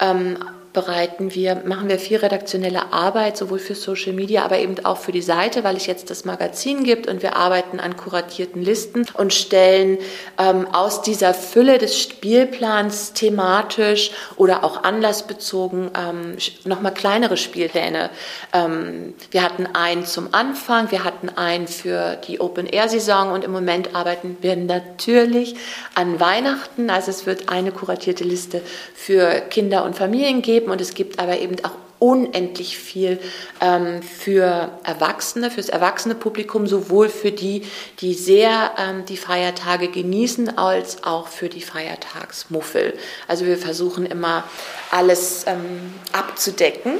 [0.00, 0.38] ähm,
[0.72, 5.10] bereiten wir, machen wir viel redaktionelle Arbeit, sowohl für Social Media, aber eben auch für
[5.10, 9.34] die Seite, weil es jetzt das Magazin gibt und wir arbeiten an kuratierten Listen und
[9.34, 9.98] stellen
[10.38, 18.10] ähm, aus dieser Fülle des Spielplans thematisch oder auch anlassbezogen ähm, nochmal kleinere Spielpläne.
[18.52, 23.96] Ähm, wir hatten einen zum Anfang, wir hatten einen für die Open-Air-Saison und im Moment
[23.96, 25.56] arbeiten wir natürlich
[25.96, 26.90] an Weihnachten.
[26.90, 28.62] Also es wird eine kuratierte Liste
[28.94, 33.18] für Kinder und Familien geben geben und es gibt aber eben auch unendlich viel
[33.60, 37.62] ähm, für Erwachsene, fürs erwachsene Publikum, sowohl für die,
[38.00, 42.94] die sehr ähm, die Feiertage genießen, als auch für die Feiertagsmuffel.
[43.28, 44.44] Also wir versuchen immer
[44.90, 46.92] alles ähm, abzudecken.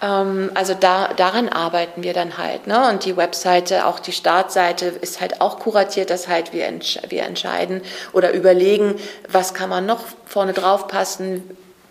[0.00, 2.66] Ähm, also da, daran arbeiten wir dann halt.
[2.66, 2.88] Ne?
[2.88, 6.08] Und die Webseite, auch die Startseite ist halt auch kuratiert.
[6.08, 7.82] Das heißt, wir, entsch wir entscheiden
[8.14, 8.94] oder überlegen,
[9.30, 11.44] was kann man noch vorne drauf passen,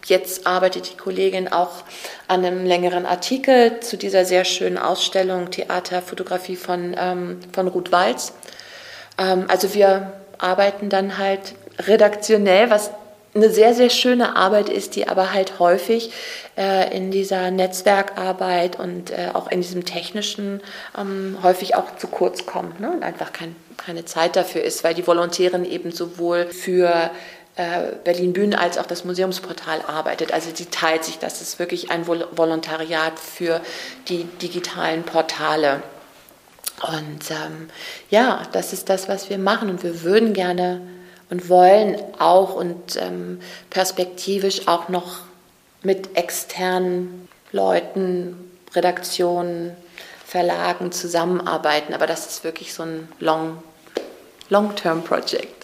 [0.06, 1.84] Jetzt arbeitet die Kollegin auch
[2.28, 8.34] an einem längeren Artikel zu dieser sehr schönen Ausstellung Theaterfotografie von, ähm, von Ruth Walz.
[9.18, 12.92] Ähm, also wir arbeiten dann halt redaktionell, was
[13.38, 16.12] eine sehr, sehr schöne Arbeit ist, die aber halt häufig
[16.58, 20.62] äh, in dieser Netzwerkarbeit und äh, auch in diesem technischen
[20.98, 22.92] ähm, häufig auch zu kurz kommt ne?
[22.92, 27.12] und einfach kein, keine Zeit dafür ist, weil die Volontärin eben sowohl für
[28.04, 30.32] Berlin Bühnen als auch das Museumsportal arbeitet.
[30.32, 33.62] Also sie teilt sich, das ist wirklich ein Volontariat für
[34.10, 35.82] die digitalen Portale.
[36.88, 37.70] Und ähm,
[38.12, 39.72] ja, das ist das, was wir machen.
[39.72, 40.82] Und wir würden gerne
[41.32, 43.40] und wollen auch und ähm,
[43.72, 45.22] perspektivisch auch noch
[45.82, 49.76] mit externen Leuten, Redaktionen,
[50.26, 51.96] Verlagen zusammenarbeiten.
[51.96, 53.64] Aber das ist wirklich so ein Long,
[54.50, 55.57] Long-Term-Project.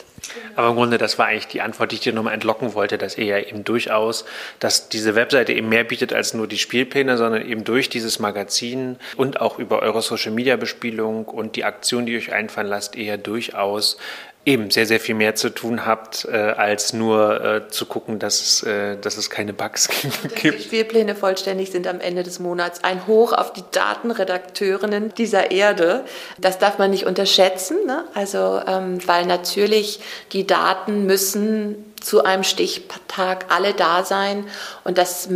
[0.55, 3.17] Aber im Grunde, das war eigentlich die Antwort, die ich dir nochmal entlocken wollte, dass
[3.17, 4.25] ihr ja eben durchaus,
[4.59, 8.97] dass diese Webseite eben mehr bietet als nur die Spielpläne, sondern eben durch dieses Magazin
[9.17, 12.95] und auch über eure Social Media Bespielung und die Aktion, die ihr euch einfallen lasst,
[12.95, 13.97] ja durchaus
[14.45, 18.61] eben sehr, sehr viel mehr zu tun habt, äh, als nur äh, zu gucken, dass
[18.63, 19.89] äh, dass es keine Bugs
[20.35, 20.59] gibt.
[20.59, 26.03] Die Spielpläne vollständig sind am Ende des Monats ein Hoch auf die Datenredakteurinnen dieser Erde.
[26.37, 28.03] Das darf man nicht unterschätzen, ne?
[28.13, 30.01] also ähm, weil natürlich
[30.33, 34.45] die Daten müssen zu einem Stichtag alle da sein.
[34.83, 35.29] Und das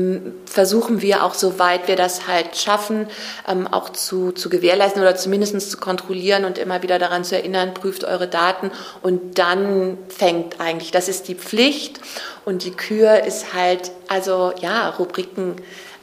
[0.46, 3.08] versuchen wir auch, soweit wir das halt schaffen,
[3.48, 7.74] ähm, auch zu, zu gewährleisten oder zumindest zu kontrollieren und immer wieder daran zu erinnern,
[7.74, 8.72] prüft eure Daten.
[9.02, 12.00] Und dann fängt eigentlich, das ist die Pflicht.
[12.46, 15.56] Und die Kür ist halt, also ja, Rubriken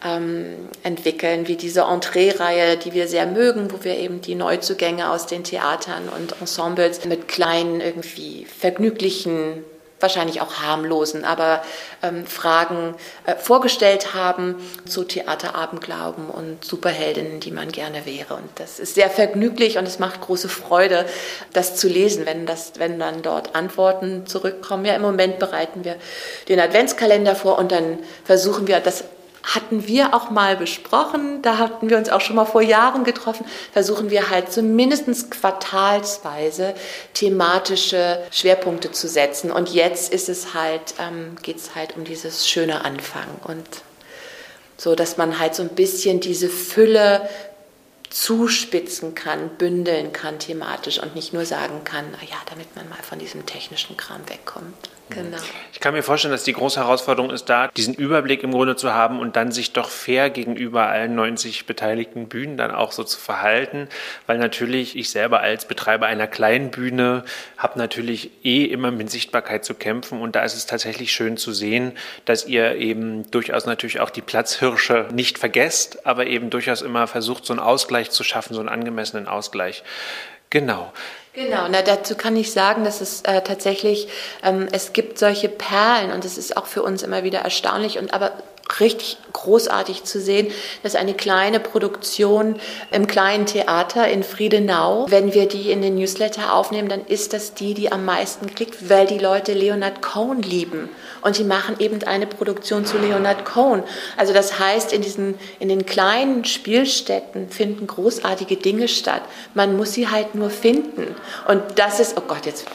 [0.03, 5.27] ähm, entwickeln, wie diese Entree-Reihe, die wir sehr mögen, wo wir eben die Neuzugänge aus
[5.27, 9.64] den Theatern und Ensembles mit kleinen, irgendwie vergnüglichen
[10.04, 11.62] wahrscheinlich auch harmlosen, aber
[12.02, 18.34] ähm, Fragen äh, vorgestellt haben zu Theaterabenglauben und Superheldinnen, die man gerne wäre.
[18.34, 21.06] Und das ist sehr vergnüglich und es macht große Freude,
[21.54, 24.84] das zu lesen, wenn, das, wenn dann dort Antworten zurückkommen.
[24.84, 25.96] Ja, im Moment bereiten wir
[26.48, 29.04] den Adventskalender vor und dann versuchen wir das
[29.44, 33.44] hatten wir auch mal besprochen, da hatten wir uns auch schon mal vor Jahren getroffen,
[33.72, 36.74] versuchen wir halt zumindest quartalsweise
[37.12, 39.52] thematische Schwerpunkte zu setzen.
[39.52, 43.66] Und jetzt ist es halt, ähm, geht es halt um dieses schöne Anfang und
[44.76, 47.28] so, dass man halt so ein bisschen diese Fülle
[48.11, 53.02] zuspitzen kann, bündeln kann thematisch und nicht nur sagen kann, na ja, damit man mal
[53.02, 54.88] von diesem technischen Kram wegkommt.
[55.10, 55.36] Genau.
[55.72, 58.94] Ich kann mir vorstellen, dass die große Herausforderung ist, da diesen Überblick im Grunde zu
[58.94, 63.18] haben und dann sich doch fair gegenüber allen 90 beteiligten Bühnen dann auch so zu
[63.18, 63.88] verhalten,
[64.26, 67.24] weil natürlich ich selber als Betreiber einer kleinen Bühne
[67.58, 71.52] habe natürlich eh immer mit Sichtbarkeit zu kämpfen und da ist es tatsächlich schön zu
[71.52, 71.92] sehen,
[72.24, 77.44] dass ihr eben durchaus natürlich auch die Platzhirsche nicht vergesst, aber eben durchaus immer versucht,
[77.44, 79.82] so einen Ausgleich zu schaffen, so einen angemessenen Ausgleich.
[80.48, 80.92] Genau.
[81.35, 84.07] Genau, na, dazu kann ich sagen, dass es äh, tatsächlich,
[84.44, 88.14] ähm, es gibt solche Perlen und es ist auch für uns immer wieder erstaunlich und
[88.14, 88.33] aber
[88.80, 90.50] richtig großartig zu sehen,
[90.82, 92.56] dass eine kleine Produktion
[92.90, 97.54] im kleinen Theater in Friedenau, wenn wir die in den Newsletter aufnehmen, dann ist das
[97.54, 100.88] die, die am meisten klickt, weil die Leute Leonard Cohen lieben.
[101.20, 103.82] Und die machen eben eine Produktion zu Leonard Cohen.
[104.16, 109.22] Also das heißt, in, diesen, in den kleinen Spielstätten finden großartige Dinge statt.
[109.54, 111.14] Man muss sie halt nur finden.
[111.48, 112.66] Und das ist, oh Gott, jetzt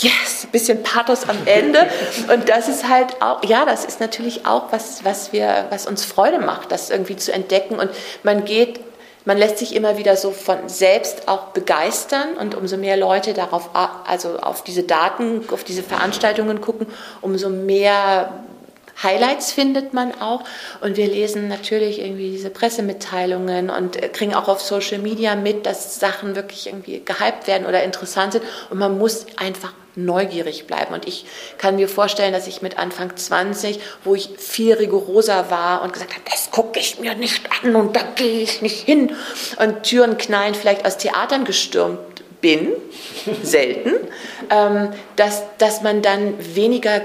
[0.00, 1.88] yes, bisschen Pathos am Ende.
[2.32, 6.04] Und das ist halt auch, ja, das ist natürlich auch was, was wir, was uns
[6.04, 7.78] Freude macht, das irgendwie zu entdecken.
[7.78, 7.90] Und
[8.22, 8.80] man geht,
[9.24, 13.70] man lässt sich immer wieder so von selbst auch begeistern und umso mehr Leute darauf,
[14.06, 16.86] also auf diese Daten, auf diese Veranstaltungen gucken,
[17.20, 18.32] umso mehr
[19.02, 20.44] Highlights findet man auch.
[20.80, 25.66] Und wir lesen natürlich irgendwie diese Pressemitteilungen und äh, kriegen auch auf Social Media mit,
[25.66, 28.44] dass Sachen wirklich irgendwie gehypt werden oder interessant sind.
[28.70, 30.94] Und man muss einfach neugierig bleiben.
[30.94, 31.26] Und ich
[31.58, 36.12] kann mir vorstellen, dass ich mit Anfang 20, wo ich viel rigoroser war und gesagt
[36.12, 39.14] habe, das gucke ich mir nicht an und da gehe ich nicht hin
[39.58, 41.98] und Türen knallen vielleicht aus Theatern gestürmt
[42.40, 42.72] bin,
[43.42, 43.94] selten,
[44.50, 47.00] ähm, dass, dass man dann weniger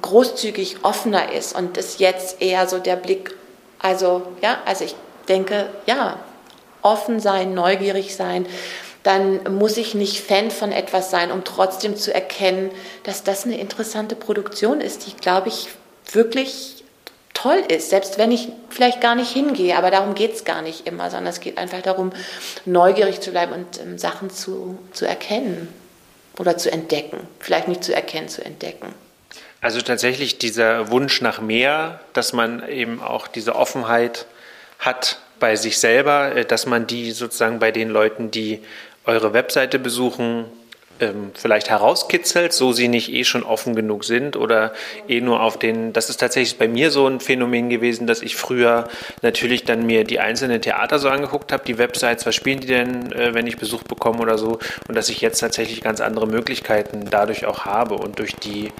[0.00, 3.34] großzügig offener ist und ist jetzt eher so der Blick,
[3.78, 4.94] also ja, also ich
[5.28, 6.18] denke, ja,
[6.82, 8.46] offen sein, neugierig sein,
[9.02, 12.70] dann muss ich nicht Fan von etwas sein, um trotzdem zu erkennen,
[13.04, 15.68] dass das eine interessante Produktion ist, die, glaube ich,
[16.12, 16.84] wirklich
[17.34, 20.86] toll ist, selbst wenn ich vielleicht gar nicht hingehe, aber darum geht es gar nicht
[20.86, 22.10] immer, sondern es geht einfach darum,
[22.64, 25.68] neugierig zu bleiben und ähm, Sachen zu, zu erkennen
[26.38, 27.28] oder zu entdecken.
[27.38, 28.92] Vielleicht nicht zu erkennen, zu entdecken.
[29.60, 34.26] Also tatsächlich dieser Wunsch nach mehr, dass man eben auch diese Offenheit
[34.78, 38.60] hat bei sich selber, äh, dass man die sozusagen bei den Leuten, die
[39.04, 40.44] eure Webseite besuchen,
[41.00, 44.72] ähm, vielleicht herauskitzelt, so sie nicht eh schon offen genug sind oder
[45.08, 48.36] eh nur auf den, das ist tatsächlich bei mir so ein Phänomen gewesen, dass ich
[48.36, 48.88] früher
[49.22, 53.12] natürlich dann mir die einzelnen Theater so angeguckt habe, die Websites, was spielen die denn,
[53.12, 57.06] äh, wenn ich Besuch bekomme oder so und dass ich jetzt tatsächlich ganz andere Möglichkeiten
[57.10, 58.72] dadurch auch habe und durch die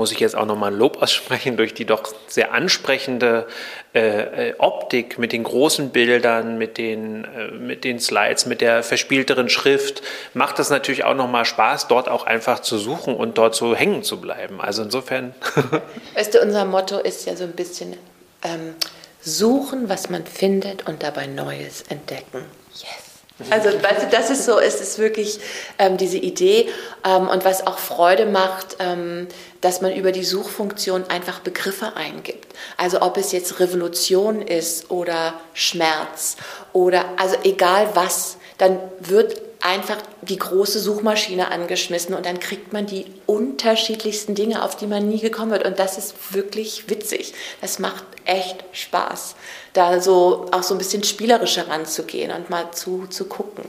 [0.00, 3.46] muss ich jetzt auch nochmal ein Lob aussprechen, durch die doch sehr ansprechende
[3.92, 8.82] äh, äh, Optik mit den großen Bildern, mit den, äh, mit den Slides, mit der
[8.82, 10.00] verspielteren Schrift,
[10.32, 14.02] macht es natürlich auch nochmal Spaß, dort auch einfach zu suchen und dort so hängen
[14.02, 14.58] zu bleiben.
[14.58, 15.34] Also insofern.
[16.14, 17.94] weißt du, unser Motto ist ja so ein bisschen
[18.42, 18.76] ähm,
[19.20, 22.46] suchen, was man findet und dabei Neues entdecken.
[22.72, 23.09] Yes.
[23.48, 25.40] Also weißt du, das ist so, es ist wirklich
[25.78, 26.68] ähm, diese Idee
[27.04, 29.28] ähm, und was auch Freude macht, ähm,
[29.60, 32.52] dass man über die Suchfunktion einfach Begriffe eingibt.
[32.76, 36.36] Also ob es jetzt Revolution ist oder Schmerz
[36.72, 42.86] oder also egal was, dann wird einfach die große Suchmaschine angeschmissen und dann kriegt man
[42.86, 45.64] die unterschiedlichsten Dinge, auf die man nie gekommen wird.
[45.64, 47.34] Und das ist wirklich witzig.
[47.60, 49.34] Das macht echt Spaß,
[49.72, 53.64] da so auch so ein bisschen spielerischer ranzugehen und mal zu, zu gucken.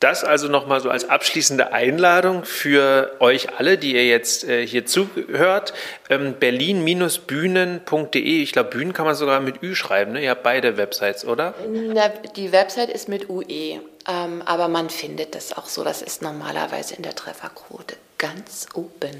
[0.00, 4.86] Das also nochmal so als abschließende Einladung für euch alle, die ihr jetzt äh, hier
[4.86, 5.74] zuhört.
[6.08, 8.42] Ähm, Berlin-bühnen.de.
[8.42, 10.12] Ich glaube, Bühnen kann man sogar mit Ü schreiben.
[10.12, 10.24] Ne?
[10.24, 11.52] Ihr habt beide Websites, oder?
[11.70, 13.80] Na, die Website ist mit UE.
[14.08, 19.16] Ähm, aber man findet das auch so, das ist normalerweise in der Trefferquote ganz oben.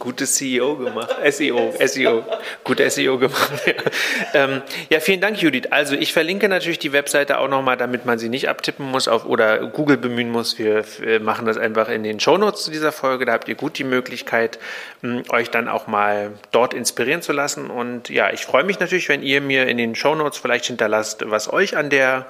[0.00, 2.24] Gutes CEO gemacht, SEO, SEO,
[2.64, 3.52] gut SEO gemacht.
[4.34, 4.44] Ja.
[4.44, 5.66] Ähm, ja, vielen Dank, Judith.
[5.70, 9.24] Also ich verlinke natürlich die Webseite auch nochmal, damit man sie nicht abtippen muss auf,
[9.24, 10.58] oder Google bemühen muss.
[10.58, 13.24] Wir, wir machen das einfach in den Shownotes zu dieser Folge.
[13.24, 14.58] Da habt ihr gut die Möglichkeit,
[15.02, 17.70] mh, euch dann auch mal dort inspirieren zu lassen.
[17.70, 21.52] Und ja, ich freue mich natürlich, wenn ihr mir in den Shownotes vielleicht hinterlasst, was
[21.52, 22.26] euch an der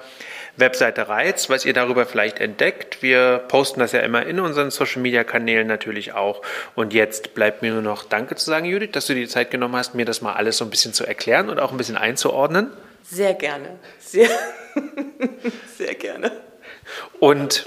[0.57, 3.01] Webseite reizt, was ihr darüber vielleicht entdeckt.
[3.01, 6.41] Wir posten das ja immer in unseren Social Media Kanälen natürlich auch.
[6.75, 9.51] Und jetzt bleibt mir nur noch Danke zu sagen, Judith, dass du dir die Zeit
[9.51, 11.97] genommen hast, mir das mal alles so ein bisschen zu erklären und auch ein bisschen
[11.97, 12.71] einzuordnen.
[13.03, 13.77] Sehr gerne.
[13.99, 14.29] Sehr,
[15.77, 16.31] sehr gerne.
[17.19, 17.65] Und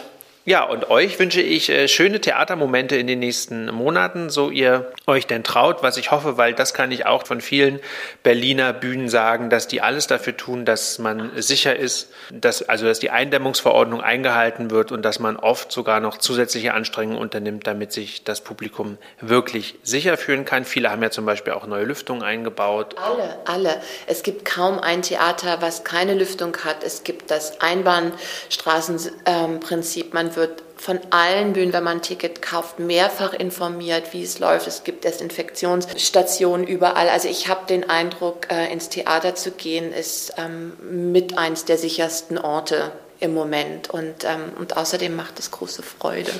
[0.49, 5.27] ja, und euch wünsche ich äh, schöne Theatermomente in den nächsten Monaten, so ihr euch
[5.27, 7.81] denn traut, was ich hoffe, weil das kann ich auch von vielen
[8.23, 12.99] Berliner Bühnen sagen, dass die alles dafür tun, dass man sicher ist, dass, also dass
[12.99, 18.25] die Eindämmungsverordnung eingehalten wird und dass man oft sogar noch zusätzliche Anstrengungen unternimmt, damit sich
[18.25, 20.65] das Publikum wirklich sicher fühlen kann.
[20.65, 22.97] Viele haben ja zum Beispiel auch neue Lüftungen eingebaut.
[22.97, 23.83] Alle, alle.
[24.07, 26.83] Es gibt kaum ein Theater, was keine Lüftung hat.
[26.83, 30.15] Es gibt das Einbahnstraßenprinzip.
[30.15, 34.67] Man wird von allen Bühnen, wenn man ein Ticket kauft, mehrfach informiert, wie es läuft.
[34.67, 37.09] Es gibt Desinfektionsstationen überall.
[37.09, 40.73] Also ich habe den Eindruck, äh, ins Theater zu gehen, ist ähm,
[41.13, 43.91] mit eins der sichersten Orte im Moment.
[43.91, 46.33] Und, ähm, und außerdem macht es große Freude.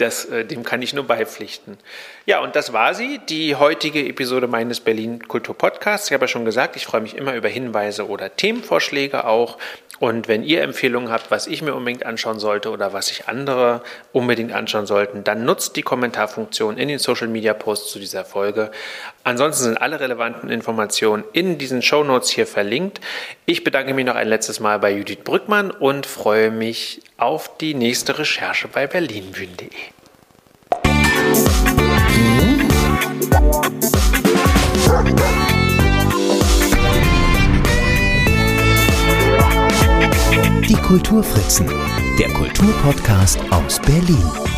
[0.00, 1.76] Das, äh, dem kann ich nur beipflichten.
[2.24, 6.08] Ja, und das war sie, die heutige Episode meines Berlin Kultur Podcasts.
[6.08, 9.58] Ich habe ja schon gesagt, ich freue mich immer über Hinweise oder Themenvorschläge auch.
[9.98, 13.82] Und wenn ihr Empfehlungen habt, was ich mir unbedingt anschauen sollte oder was sich andere
[14.12, 18.70] unbedingt anschauen sollten, dann nutzt die Kommentarfunktion in den Social Media Posts zu dieser Folge.
[19.24, 23.02] Ansonsten sind alle relevanten Informationen in diesen Show Notes hier verlinkt.
[23.44, 27.74] Ich bedanke mich noch ein letztes Mal bei Judith Brückmann und freue mich auf die
[27.74, 29.68] nächste Recherche bei berlinbühnen.de.
[40.68, 41.66] Die Kulturfritzen,
[42.18, 44.49] der Kulturpodcast aus Berlin.